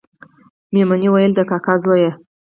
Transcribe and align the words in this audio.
میمونې 0.73 1.09
ویل 1.11 1.31
د 1.35 1.39
کاکا 1.49 1.73
زویه 1.83 2.11